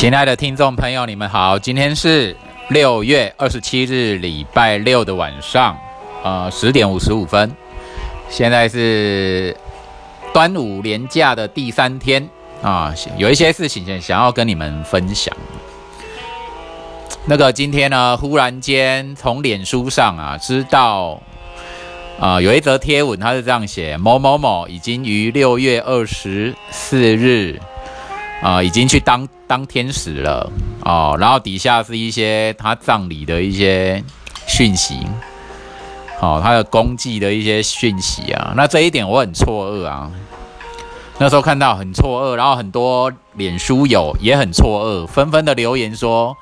[0.00, 2.34] 亲爱的听众朋友，你们好，今天是
[2.70, 5.76] 六月二十七日，礼拜六的晚上，
[6.24, 7.54] 呃，十点五十五分，
[8.30, 9.54] 现在是
[10.32, 12.26] 端午连假的第三天
[12.62, 15.36] 啊，有一些事情想想要跟你们分享。
[17.26, 21.20] 那个今天呢，忽然间从脸书上啊知道，
[22.18, 27.60] 啊有一则贴文，他是这样写：某某某已经于六月二十四日。
[28.42, 30.48] 啊，已经去当当天使了
[30.84, 34.00] 哦，然后底下是一些他葬礼的一些
[34.46, 35.00] 讯息，
[36.20, 38.54] 好，他的功绩的一些讯息啊。
[38.56, 40.08] 那这一点我很错愕啊，
[41.18, 46.36] 那时候看到很错愕，然后很多脸书友也很错愕，纷纷的留言说：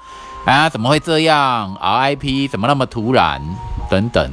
[0.45, 3.41] 啊，怎么会这样？RIP 怎么那么突然？
[3.89, 4.31] 等等，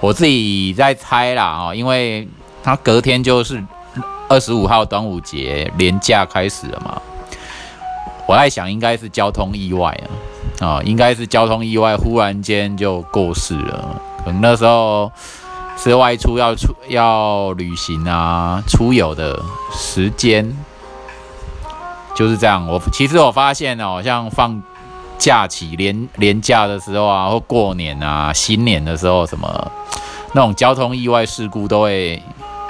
[0.00, 2.28] 我自己在猜啦啊，因为
[2.62, 3.64] 他隔天就是
[4.28, 7.00] 二十五号端午节连假开始了嘛。
[8.28, 9.98] 我在想，应该是交通意外
[10.60, 13.98] 啊，啊，应该是交通意外，忽然间就过世了。
[14.22, 15.10] 可能那时候
[15.78, 20.54] 是外出要出要旅行啊，出游的时间
[22.14, 22.68] 就是这样。
[22.68, 24.62] 我其实我发现哦，像放
[25.16, 29.72] 假期连连假的时候啊，或过年啊、新年的时候，什么
[30.34, 32.22] 那种交通意外事故都会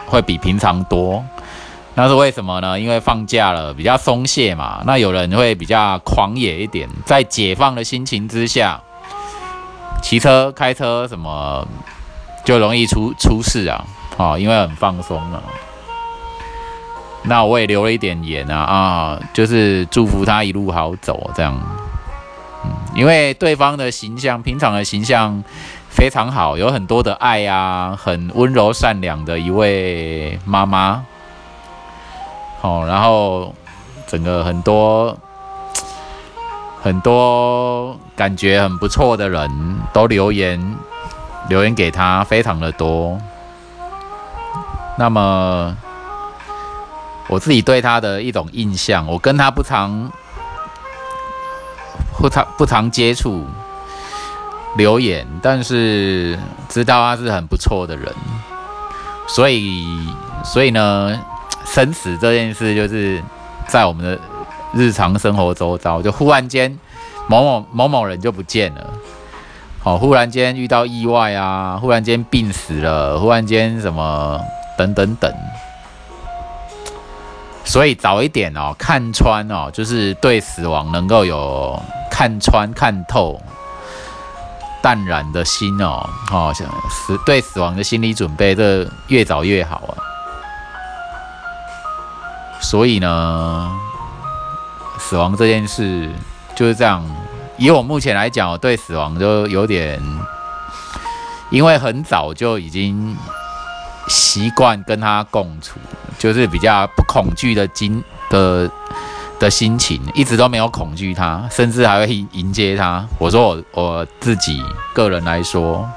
[0.07, 1.25] 会比平常多。
[1.99, 2.79] 那是为什么呢？
[2.79, 4.81] 因为放假了，比较松懈嘛。
[4.87, 8.81] 那有人会比较狂野一点，在解放的心情之下，
[10.01, 11.67] 骑车、开车什么
[12.45, 13.85] 就容易出出事啊！
[14.17, 15.43] 啊，因为很放松了。
[17.25, 21.61] 那我也留了一点言啊啊，就是祝福他一路好走这样。
[22.65, 25.43] 嗯，因为对方的形象，平常的形象
[25.91, 31.05] 非常好，有很多的爱啊，很温柔善良的一位妈妈。
[32.61, 33.55] 好，然后
[34.09, 35.17] 整个很多
[36.83, 39.49] 很多感觉很不错的人
[39.93, 40.77] 都留言
[41.49, 43.17] 留言给他，非常的多。
[44.99, 45.77] 那么
[47.29, 50.11] 我自己对他的一种印象，我跟他不常
[52.19, 53.47] 不常不常接触
[54.77, 56.37] 留言，但是
[56.69, 58.13] 知道他是很不错的人，
[59.29, 59.87] 所以
[60.43, 61.17] 所以呢。
[61.71, 63.23] 生死这件事，就是
[63.67, 64.19] 在我们的
[64.73, 66.77] 日常生活周遭，就忽然间
[67.29, 68.91] 某某某某人就不见了，
[69.81, 74.41] 好，忽然间遇到意外啊，忽然间病死了，忽然间什么
[74.77, 75.33] 等等等，
[77.65, 81.81] 所以早一点哦，看穿哦，就是对死亡能够有
[82.11, 83.41] 看穿、看透、
[84.83, 86.53] 淡然的心哦，哦，
[86.91, 89.95] 死对死亡的心理准备，这越早越好啊。
[92.69, 93.73] 所以呢，
[94.99, 96.07] 死亡这件事
[96.55, 97.03] 就是这样。
[97.57, 99.99] 以我目前来讲，我对死亡就有点，
[101.49, 103.17] 因为很早就已经
[104.07, 105.81] 习惯跟他共处，
[106.19, 108.71] 就是比较不恐惧的经的
[109.41, 113.03] 的心情，一直都没有恐惧他，甚至还会迎接他。
[113.19, 114.63] 我说我我自己
[114.93, 115.89] 个人来说，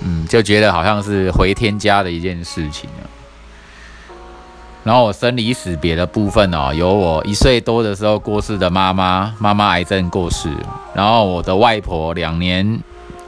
[0.00, 2.88] 嗯，就觉得好像是回天家的一件事情。
[4.84, 10.48] 然后我生离死别的部分哦，有我一岁多的时候过世的妈妈，妈妈癌症过世；
[10.92, 12.80] 然后我的外婆两年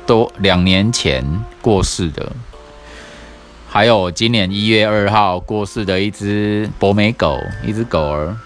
[0.05, 1.25] 多两年前
[1.63, 2.33] 过世的，
[3.69, 8.37] 还有今年一月二号过世的一只博美狗，一只狗儿，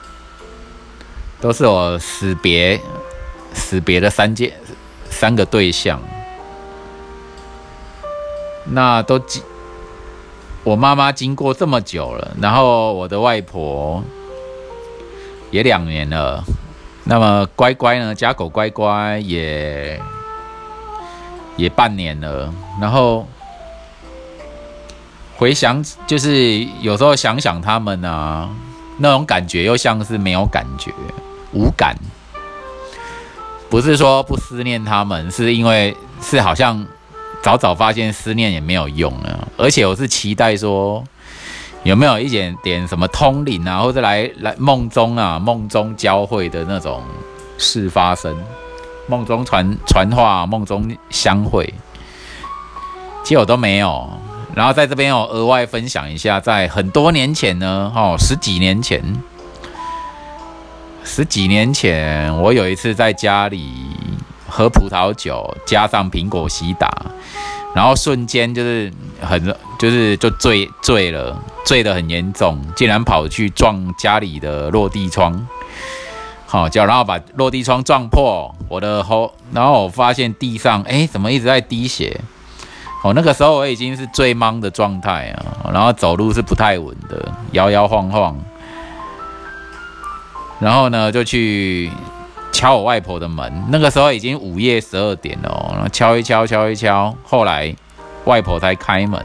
[1.41, 2.79] 都是我死别
[3.55, 4.53] 死别的三件
[5.09, 5.99] 三个对象，
[8.67, 9.43] 那都几。
[10.69, 14.05] 我妈妈经过这么久了，然后我的外婆
[15.51, 16.45] 也两年了，
[17.05, 18.15] 那么乖乖呢？
[18.15, 19.99] 家狗乖乖也
[21.57, 23.27] 也半年了，然后
[25.39, 28.51] 回想，就是有时候想想他们啊，
[28.99, 30.93] 那种感觉又像是没有感觉，
[31.55, 31.97] 无感。
[33.71, 36.87] 不是说不思念他们，是因为是好像。
[37.43, 41.03] 早早发现思念也没有用了，而且我是期待说
[41.85, 47.03] 有没有一点点什么通灵啊，或者来来梦中啊，梦中交汇的那种
[47.57, 48.37] 事发生，
[49.07, 51.73] 梦中传传话，梦中相会，
[53.23, 54.11] 结果都没有。
[54.55, 59.01] 然后在这边我额外分享一下，在很多年前呢，哦，十几年前，
[61.05, 63.73] 十几年前，我有一次在家里。
[64.49, 66.89] 喝葡萄酒加上苹果西打，
[67.75, 68.91] 然后瞬间就是
[69.21, 75.47] 很就是就醉醉了，醉得很严重，竟然跑去撞家里的落地窗，
[76.47, 82.21] 好，叫然后把落地窗撞破，我的后，然后我发现地上哎怎么一直在滴血，
[83.05, 88.37] 哦，那个时候我已经是最懵的状态啊，然后走路是不太稳的，摇摇晃晃，
[90.59, 91.93] 然后呢就去。
[92.59, 97.73] 敲我外婆的门，那个时候已经午夜十二点了，然后敲一敲，敲一敲，后来
[98.25, 99.25] 外婆才开门，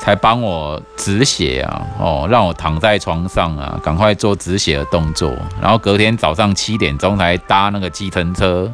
[0.00, 5.32] 才帮我止血啊，哦，让我躺在床上啊，赶快做止血的动作，
[5.62, 8.68] 然后隔天早上七点钟才搭那个计程车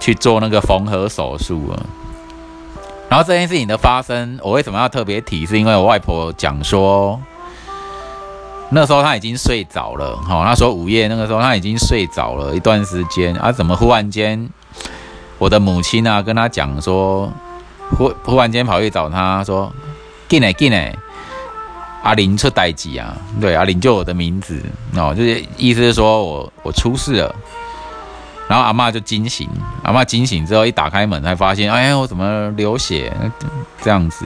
[0.00, 1.76] 去做那个缝合手术啊。
[3.10, 5.44] 然后这件事情的发生，我为什么要特别提？
[5.44, 7.20] 是因为我外婆讲说。
[8.74, 14.48] 那时候他已经睡着了，哈，他说午夜那个时候他已经睡着了一段时间，啊，怎么忽然间
[15.36, 17.30] 我的母亲啊跟他讲说，
[17.90, 19.70] 忽忽然间跑去找他说，
[20.26, 20.96] 进来进来，
[22.02, 24.58] 阿林出代机啊，对，阿林就我的名字，
[24.96, 27.34] 哦，就是意思是说我我出事了，
[28.48, 29.46] 然后阿妈就惊醒，
[29.82, 33.12] 阿妈惊醒之后一打开门才发现，哎呀，我怎么流血
[33.82, 34.24] 这样子。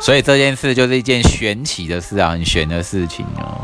[0.00, 3.60] 所以这件事就是一件玄奇的事啊，很玄的事情哦。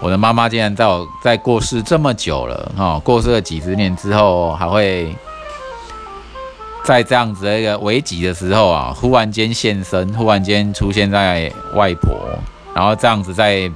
[0.00, 5.14] 我的妈妈竟然在我在过世这么久了哈，过世了几十年之后，还会
[6.84, 12.16] 在这样子的一个危急的时候啊，忽然间现身，忽然间出现在外婆，
[12.74, 13.70] 然后这样子在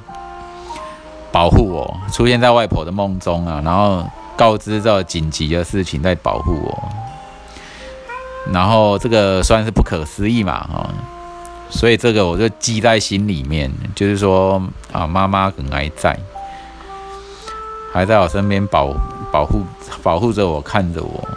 [1.30, 4.04] 保护我，出现在外婆的梦中啊，然后
[4.36, 6.88] 告知这紧急的事情在保护我，
[8.52, 10.90] 然后这个算是不可思议嘛哈。
[11.68, 16.18] 所以这个我就记在心里面，就是说啊，妈妈很还在，
[17.92, 18.94] 还在我身边保
[19.32, 19.62] 保护
[20.02, 21.28] 保护着我，看着我。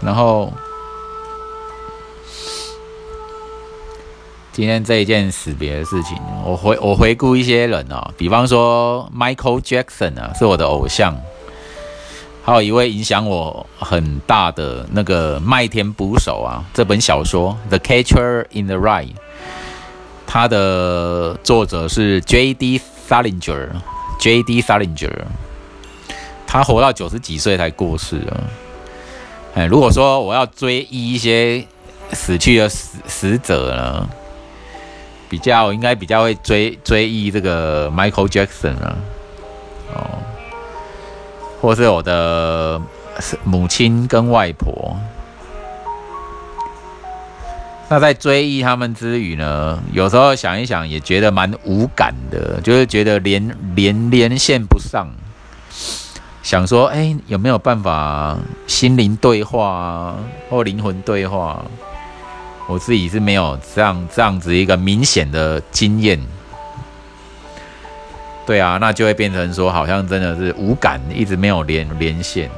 [0.00, 0.52] 然后
[4.52, 11.16] 今天这一件死别的事情，我回我回顾一些人啊，比方说 Michael Jackson 啊，是我的偶像，
[12.44, 19.06] 还有一位影响我很大的那个麦田捕手啊，这本小说《The Catcher in the Rye》。
[20.30, 22.78] 他的作者是 J.D.
[23.08, 24.60] Salinger，J.D.
[24.60, 25.10] Salinger，
[26.46, 28.36] 他活到九十几岁才过世啊。
[29.54, 31.66] 哎，如果说我要追忆一些
[32.12, 34.06] 死去的死死者呢，
[35.30, 38.98] 比较应该比较会追追忆这个 Michael Jackson 啊，
[39.94, 40.18] 哦，
[41.62, 42.78] 或是我的
[43.44, 44.94] 母亲跟外婆。
[47.90, 55.08] 那在追忆他们之余呢，有时候想一想也觉得蛮无感的，就是觉得连连连线不上，
[56.42, 58.36] 想说，哎，有没有办法
[58.66, 60.14] 心灵对话
[60.50, 61.64] 或灵魂对话？
[62.66, 66.20] 我自己是没有这样这样子一个明显的经验。
[68.44, 72.50] 对啊，那就会变成说，好像真的是无感，一直没有连连线，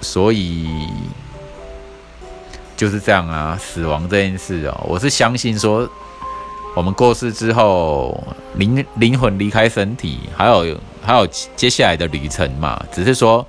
[0.00, 0.66] 所以。
[2.76, 5.88] 就是这样啊，死亡这件事哦，我是相信说，
[6.74, 8.22] 我们过世之后，
[8.56, 12.78] 灵灵魂离开身体，还有还有接下来的旅程嘛。
[12.92, 13.46] 只是说，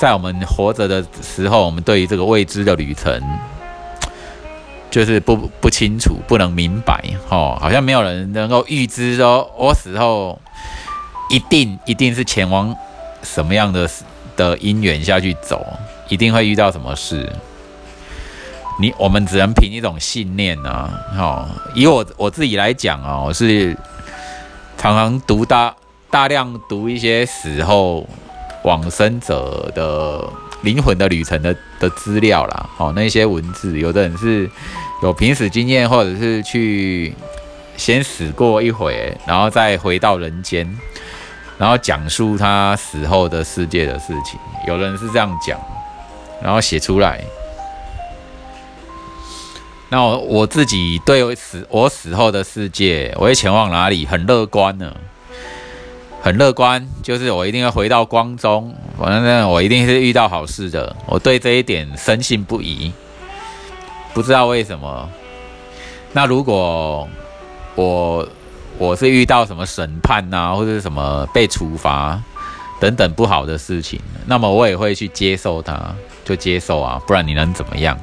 [0.00, 3.22] 在我们活着的时候，我们对于这个未知的旅程，
[4.90, 10.40] 就是不不清楚，不能明白哦，好像没有人能够预知说，我死后
[11.28, 12.74] 一定一定是前往
[13.22, 13.86] 什么样的
[14.36, 15.66] 的因缘下去走，
[16.08, 17.30] 一定会遇到什么事。
[18.80, 23.76] 你我们只能凭一种信念啊，好，以我我自己来讲啊，我是
[24.76, 25.74] 常常读大
[26.10, 28.04] 大量读一些死后
[28.64, 30.28] 往生者的
[30.62, 34.50] 灵魂的旅程的的资料啦，哦，那些文字，有的人是
[35.02, 37.14] 有濒死经验，或者是去
[37.76, 40.68] 先死过一回，然后再回到人间，
[41.58, 45.56] 然后讲述他死后的世界的事情，有人是这样讲，
[46.42, 47.20] 然后写出来。
[49.94, 54.04] 那我我自己对死我死后的世界，我会前往哪里？
[54.04, 54.92] 很乐观呢，
[56.20, 60.96] 很乐观，就是我一定要回到光中，反正我一定是遇到好事的。
[61.06, 62.92] 我对这一点深信不疑，
[64.12, 65.08] 不知道为什么。
[66.12, 67.08] 那如果
[67.76, 68.28] 我
[68.76, 72.20] 我是遇到什么审判啊，或者是什么被处罚
[72.80, 77.96] 等等不好的事情，那么我也会去接受它，就接受啊，不然你能怎么样？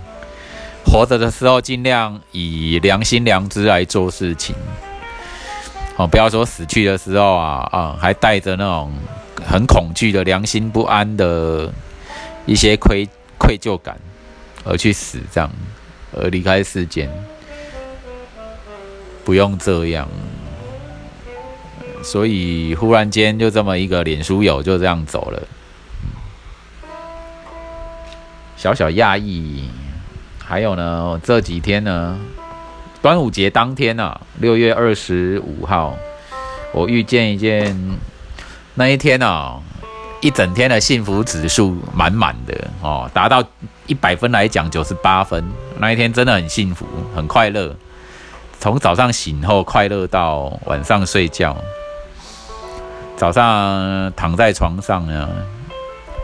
[0.85, 4.55] 活着的时候，尽量以良心良知来做事情。
[5.97, 8.93] 哦，不要说死去的时候啊啊，还带着那种
[9.45, 11.71] 很恐惧的良心不安的
[12.45, 13.07] 一些愧
[13.37, 13.97] 愧疚感
[14.63, 15.49] 而去死，这样
[16.13, 17.09] 而离开世间，
[19.23, 20.07] 不用这样。
[22.03, 25.47] 所以忽然间就这么一个脸书友就这样走了，
[28.57, 29.69] 小小讶异。
[30.51, 32.19] 还有呢，这几天呢，
[33.01, 35.95] 端午节当天啊，六月二十五号，
[36.73, 37.73] 我遇见一件
[38.73, 39.61] 那一天啊，
[40.19, 43.41] 一整天的幸福指数满满的哦，达到
[43.87, 45.41] 一百分来讲九十八分。
[45.79, 47.73] 那一天真的很幸福，很快乐，
[48.59, 51.55] 从早上醒后快乐到晚上睡觉。
[53.15, 55.29] 早上躺在床上呢，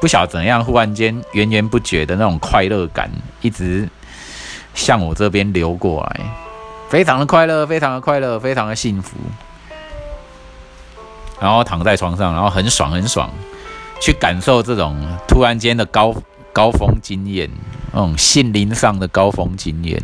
[0.01, 3.87] 不晓怎样，忽然间源源不绝的那种快乐感一直
[4.77, 6.21] 向我这边流过来，
[6.87, 9.17] 非常的快乐，非常的快乐，非常的幸福。
[11.41, 13.29] 然后躺在床上，然后很爽很爽，
[13.99, 14.95] 去感受这种
[15.27, 16.15] 突然间的高
[16.53, 17.49] 高峰经验，
[17.91, 20.01] 那种心灵上的高峰经验。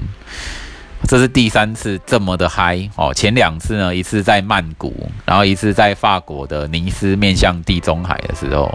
[1.07, 3.13] 这是第三次这么的嗨哦！
[3.13, 8.73] 前两次呢，一次在曼谷，然后一次在法国的尼斯，面向地中海的时候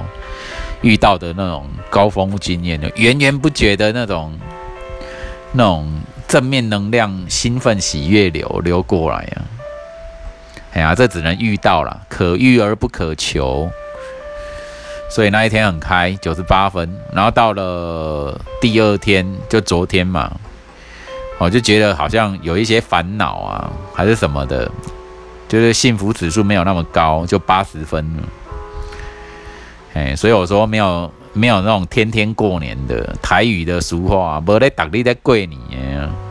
[0.82, 4.38] 遇到的那种高峰经验，源源不绝的那种
[5.52, 9.42] 那种正面能量、兴奋、喜悦流流过来呀！
[10.74, 13.68] 哎呀，这只能遇到了，可遇而不可求。
[15.10, 16.88] 所以那一天很开，九十八分。
[17.12, 20.30] 然后到了第二天，就昨天嘛。
[21.38, 24.70] 我就觉得好像有一些烦恼啊，还是什么的，
[25.48, 28.22] 就是幸福指数没有那么高，就八十分了。
[29.94, 35.56] 哎，所以我说没有没有那种天天过年的台语的俗话，无在打你在跪你，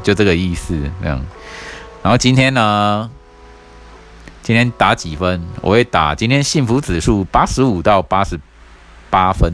[0.04, 1.26] 就这个意思这样。
[2.04, 3.10] 然后今天呢，
[4.44, 5.42] 今天打几分？
[5.62, 8.38] 我会打今天幸福指数八十五到八十
[9.10, 9.54] 八分。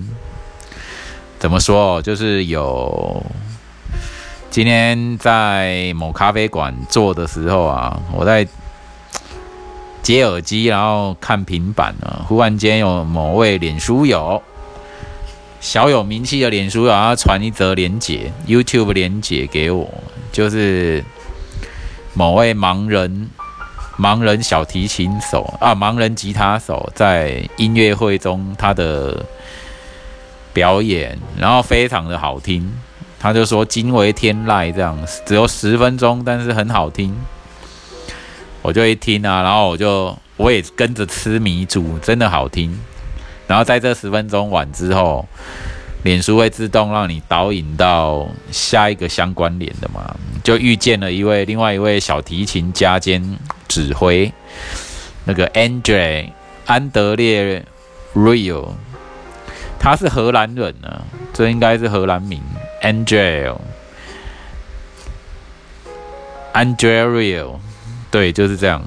[1.37, 2.01] 怎么说？
[2.01, 3.23] 就是有。
[4.49, 8.47] 今天在某咖啡馆坐的时候啊，我在
[10.03, 12.21] 接耳机，然后看平板啊。
[12.27, 14.41] 忽然间有某位脸书友，
[15.63, 19.89] 小有名气的脸书友，他传一则连结，YouTube 连结给我，
[20.29, 21.01] 就是
[22.13, 23.29] 某位盲人
[23.97, 29.25] 盲人小提琴手啊，盲人吉他手在音乐会中他的
[30.51, 32.69] 表演，然后非常的好听。
[33.17, 37.15] 他就说惊为天籁，这样只有十分钟，但是很好听。
[38.61, 42.77] 我就一听啊，然后我就我也跟着痴迷住，真的好听。
[43.47, 45.27] 然后在这十分钟完之后，
[46.03, 54.31] 脸书会自动让你导引到下一个相关联的嘛，就遇见了一位另外一位小提琴家兼指挥，
[55.25, 56.29] 那个 Andre
[56.65, 57.65] 安德烈
[58.13, 58.69] Rio，
[59.79, 61.01] 他是荷兰人呢，
[61.33, 62.41] 这应该是荷兰名。
[62.81, 63.59] Angel，Angel，
[68.11, 68.83] 对，就是这样。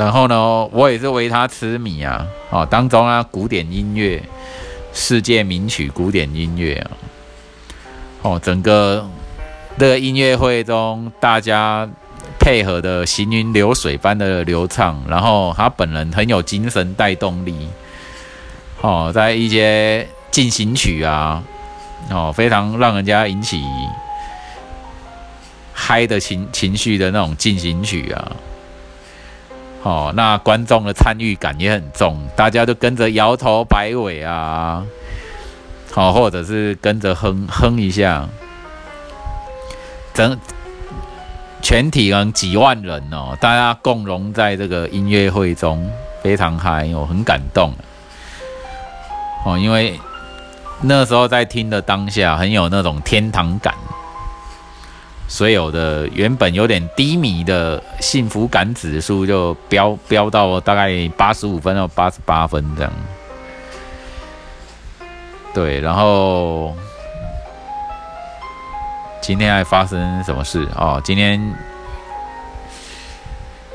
[0.00, 2.26] 然后呢，我也是为他痴迷啊！
[2.48, 4.22] 哦，当中啊，古典音乐、
[4.94, 6.90] 世界名曲、古典音乐啊，
[8.22, 9.06] 哦，整个
[9.78, 11.86] 这个音乐会中，大家
[12.38, 17.68] 配合的行云流水般的流畅，然后他本人很有精神带动力。
[18.80, 20.08] 哦，在一些。
[20.30, 21.42] 进行曲啊，
[22.08, 23.60] 哦，非常让人家引起
[25.72, 28.30] 嗨的情情绪的那种进行曲啊，
[29.82, 34.84] 哦，那观众的参与感也很重，大家都跟着摇头摆尾啊，
[35.92, 38.28] 好，或者是跟着哼哼一下，
[40.12, 40.38] 整
[41.62, 45.90] 全体人几万人哦，大家共融在这个音乐会中，
[46.22, 47.72] 非常嗨，我很感动，
[49.44, 49.98] 哦，因为。
[50.82, 53.74] 那时候在听的当下，很有那种天堂感，
[55.30, 62.92] 所有的原本有点低迷的幸福感指数就飙飙到大概八十五分到八十八分这样。
[65.54, 66.74] 对，然后
[69.20, 71.00] 今天还发生什么事哦？
[71.04, 71.40] 今天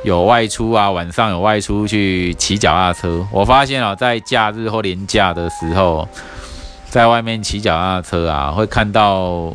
[0.03, 3.25] 有外出啊，晚上有外出去骑脚踏车。
[3.31, 6.05] 我发现啊，在假日或年假的时候。
[6.87, 9.51] 在外面骑脚踏车啊，会看到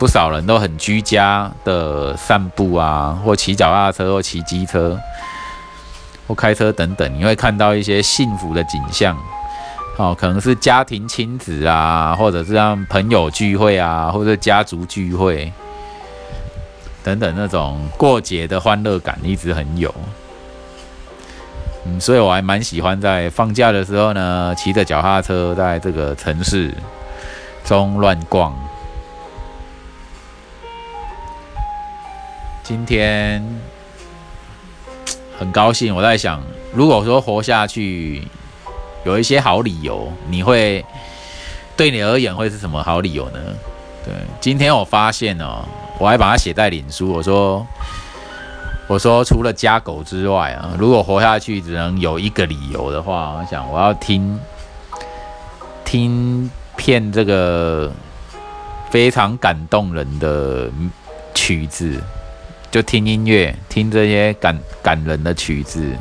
[0.00, 4.98] 不少人都很居家的散步啊，或骑脚踏车，或骑机车，
[6.26, 7.14] 或开车等等。
[7.14, 9.14] 你会看到一些幸福的景象，
[9.98, 15.52] 哦，可能是家庭亲子啊，或者是让朋友聚会啊，或者家族聚会
[17.04, 19.94] 等等那种过节的欢乐感一直很有。
[21.84, 26.74] 嗯，所以我还蛮喜欢在放假的时候呢，骑着脚踏车在这个城市
[27.66, 28.58] 中乱逛。
[32.70, 33.44] 今天
[35.36, 36.40] 很高兴，我在想，
[36.72, 38.22] 如果说活下去
[39.04, 40.84] 有一些好理由，你会
[41.76, 43.40] 对你而言会是什么好理由呢？
[44.04, 45.64] 对，今天我发现哦，
[45.98, 47.66] 我还把它写在脸书，我说，
[48.86, 54.38] 我说除了家狗之外啊，如果活下去只能有一个理由的话，我想我要听
[55.84, 57.90] 听片这个
[58.90, 60.70] 非常感动人的
[61.34, 62.00] 曲子。
[62.70, 65.92] 就听音乐，听这些感感人的曲子，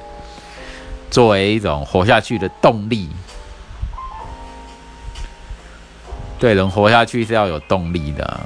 [1.10, 3.10] 作为一种活下去的动力。
[6.38, 8.40] 对，人活下去是要有动力的。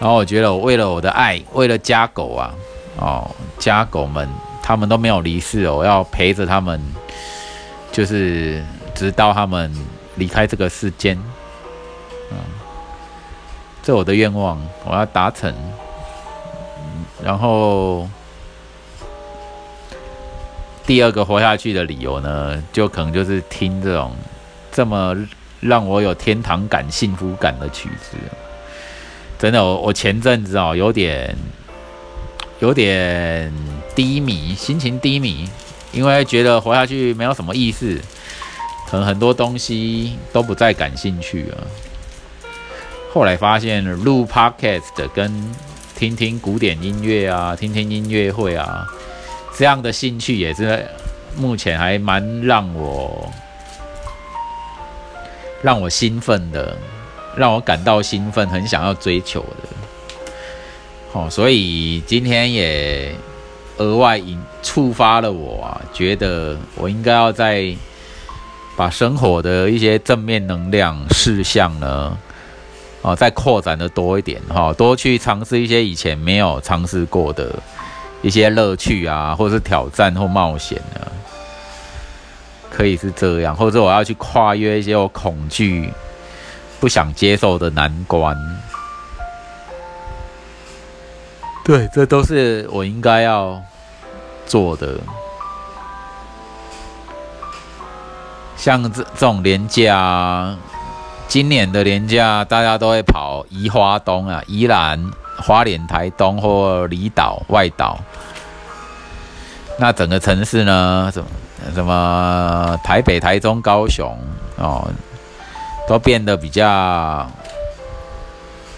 [0.00, 2.54] 然后我觉得，我为了我的爱，为了家狗啊，
[2.96, 4.28] 哦，家狗们，
[4.62, 6.80] 他们都没有离世哦，我要陪着他们，
[7.92, 9.70] 就是直到他们
[10.16, 11.16] 离开这个世间。
[12.30, 12.38] 嗯，
[13.82, 15.54] 这我的愿望，我要达成。
[17.24, 18.06] 然后，
[20.86, 24.14] 第二个活下去的理由呢，就可能就是听这种
[24.70, 25.16] 这么
[25.60, 28.18] 让我有天堂感、幸福感的曲子。
[29.38, 31.34] 真的，我我前阵子哦，有点
[32.60, 33.50] 有点
[33.94, 35.48] 低迷，心情低迷，
[35.92, 37.98] 因为觉得活下去没有什么意思，
[38.86, 41.66] 可能很多东西都不再感兴趣了。
[43.14, 45.32] 后来发现录 podcast 跟
[45.96, 48.84] 听听古典音乐啊，听听音乐会啊，
[49.56, 50.84] 这样的兴趣也是
[51.36, 53.32] 目前还蛮让我
[55.62, 56.76] 让我兴奋的，
[57.36, 59.68] 让我感到兴奋，很想要追求的。
[61.12, 63.14] 好，所以今天也
[63.78, 67.72] 额外引触发了我啊，觉得我应该要在
[68.76, 72.18] 把生活的一些正面能量事项呢。
[73.04, 77.54] 哦，再扩展的多一点哈，多去尝试一些以前没有尝试过的
[78.22, 81.04] 一些乐趣啊，或者是挑战或冒险啊，
[82.70, 85.92] 可以是这样，或者我要去跨越一些我恐惧、
[86.80, 88.34] 不想接受的难关。
[91.62, 93.62] 对，这都是我应该要
[94.46, 94.98] 做的。
[98.56, 100.56] 像这这种廉价。
[101.26, 107.98] 今年的年假，大家都会跑宜花东啊，宜兰、花莲、台东或离岛、外岛。
[109.78, 111.28] 那整个城市呢，什么
[111.74, 114.16] 什么台北、台中、高雄
[114.56, 114.88] 哦，
[115.88, 117.28] 都变得比较，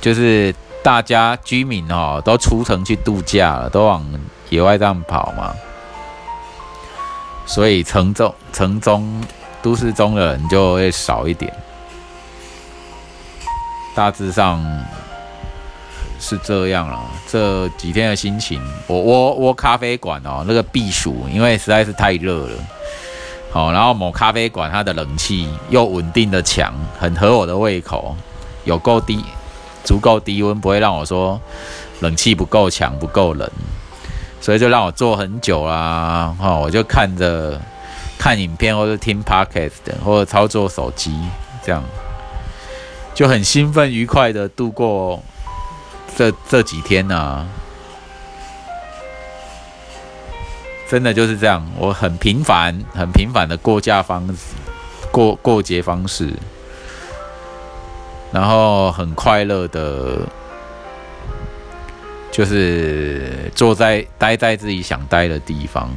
[0.01, 4.03] 就是大家居民哦，都出城去度假了，都往
[4.49, 5.55] 野外这样跑嘛。
[7.45, 9.23] 所以城中、城中、
[9.61, 11.53] 都市中的人就会少一点。
[13.97, 14.63] 大致上
[16.21, 17.01] 是这样了。
[17.27, 22.59] 这几天的心情，我我我咖啡馆哦，那个避暑，因为实在是太热了。
[23.51, 28.15] 好，然后某咖啡馆它的冷气又稳定的强，很合我的胃口，
[28.65, 29.25] 有够低，
[29.83, 31.41] 足够低温，不会让我说
[32.01, 33.51] 冷气不够强不够冷，
[34.43, 36.37] 所以就让我坐很久啦。
[36.39, 37.59] 哈，我就看着
[38.19, 39.71] 看影片或者听 podcast
[40.05, 41.19] 或者操作手机
[41.65, 41.83] 这样。
[43.17, 45.23] 就很兴奋、愉快的度过
[46.15, 47.49] 这这几天呢，
[50.87, 51.67] 真的就是这样。
[51.79, 54.55] 我很平凡、很平凡的过假方式、
[55.11, 56.31] 过过节方式，
[58.31, 60.19] 然后很快乐的，
[62.31, 65.91] 就是坐在待在自己想待的地方。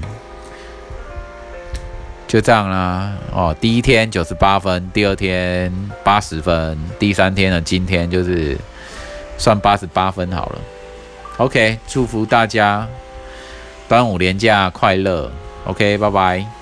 [2.30, 8.56] 就这样啦，哦，第一天九十八分，第二天八十分，第三天呢，今天就是
[9.36, 10.62] 算八十八分好了。
[11.38, 12.88] OK，祝福大家
[13.88, 15.32] 端午连假快乐。
[15.66, 16.59] OK，拜拜。